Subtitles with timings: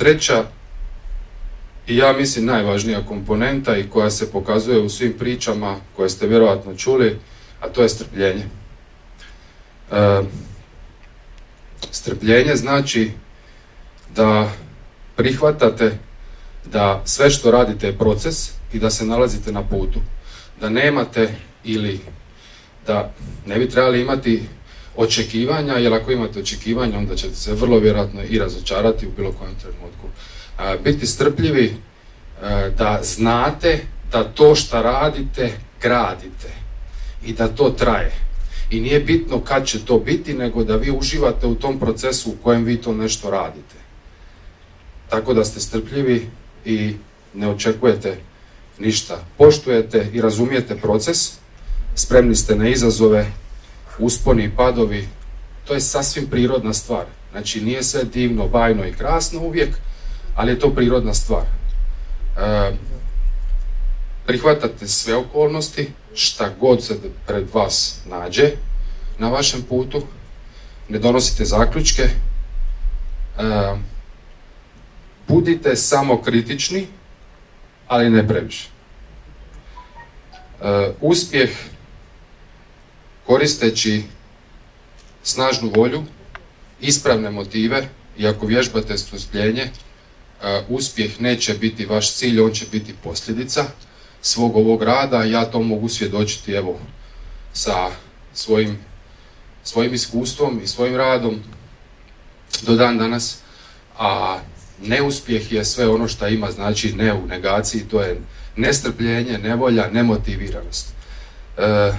[0.00, 0.44] treća
[1.86, 6.76] i ja mislim najvažnija komponenta i koja se pokazuje u svim pričama koje ste vjerojatno
[6.76, 7.18] čuli,
[7.60, 8.44] a to je strpljenje.
[9.92, 10.22] E,
[11.90, 13.10] strpljenje znači
[14.14, 14.52] da
[15.16, 15.98] prihvatate
[16.72, 20.00] da sve što radite je proces i da se nalazite na putu.
[20.60, 22.00] Da nemate ili
[22.86, 23.12] da
[23.46, 24.42] ne bi trebali imati
[24.96, 29.54] očekivanja, jer ako imate očekivanja onda ćete se vrlo vjerojatno i razočarati u bilo kojem
[29.54, 30.06] trenutku.
[30.84, 31.74] Biti strpljivi
[32.78, 33.78] da znate
[34.12, 36.48] da to što radite gradite
[37.26, 38.12] i da to traje.
[38.70, 42.36] I nije bitno kad će to biti, nego da vi uživate u tom procesu u
[42.42, 43.76] kojem vi to nešto radite.
[45.08, 46.30] Tako da ste strpljivi
[46.64, 46.94] i
[47.34, 48.16] ne očekujete
[48.78, 49.24] ništa.
[49.38, 51.32] Poštujete i razumijete proces,
[51.94, 53.26] spremni ste na izazove,
[54.00, 55.08] usponi i padovi,
[55.64, 57.04] to je sasvim prirodna stvar.
[57.30, 59.76] Znači nije sve divno, bajno i krasno uvijek,
[60.34, 61.42] ali je to prirodna stvar.
[61.42, 62.72] E,
[64.26, 68.50] prihvatate sve okolnosti, šta god se pred vas nađe
[69.18, 70.02] na vašem putu,
[70.88, 72.10] ne donosite zaključke, e,
[75.28, 76.86] budite samo kritični,
[77.88, 78.68] ali ne previše.
[80.62, 81.50] E, uspjeh
[83.30, 84.02] koristeći
[85.22, 86.02] snažnu volju,
[86.80, 89.70] ispravne motive i ako vježbate strpljenje, e,
[90.68, 93.64] uspjeh neće biti vaš cilj, on će biti posljedica
[94.22, 95.24] svog ovog rada.
[95.24, 96.78] Ja to mogu svjedočiti evo
[97.52, 97.90] sa
[98.34, 98.78] svojim,
[99.64, 101.40] svojim iskustvom i svojim radom
[102.62, 103.38] do dan danas.
[103.98, 104.38] A
[104.82, 108.20] neuspjeh je sve ono što ima, znači ne u negaciji, to je
[108.56, 110.88] nestrpljenje, nevolja, nemotiviranost.
[111.58, 111.92] E,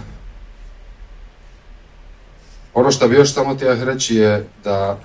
[2.73, 4.99] ono što bi još samo htio reći je da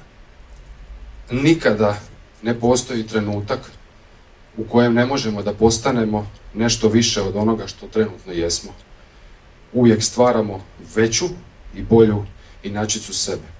[1.31, 1.99] nikada
[2.43, 3.61] ne postoji trenutak
[4.57, 8.73] u kojem ne možemo da postanemo nešto više od onoga što trenutno jesmo.
[9.73, 11.25] Uvijek stvaramo veću
[11.75, 12.25] i bolju
[12.63, 13.56] inačicu sebe.